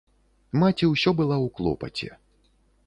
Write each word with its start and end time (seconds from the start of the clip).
Маці 0.63 0.89
ўсё 0.93 1.09
была 1.21 1.37
ў 1.45 1.55
клопаце. 1.61 2.11